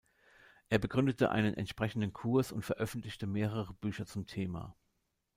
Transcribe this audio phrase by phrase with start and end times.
[0.69, 4.75] Er begründete einen entsprechenden Kurs und veröffentlichte mehrere Bücher zum Thema.